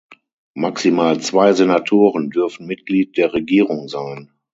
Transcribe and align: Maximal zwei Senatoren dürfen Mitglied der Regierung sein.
Maximal 0.57 1.19
zwei 1.19 1.53
Senatoren 1.53 2.31
dürfen 2.31 2.65
Mitglied 2.65 3.17
der 3.17 3.33
Regierung 3.33 3.87
sein. 3.87 4.31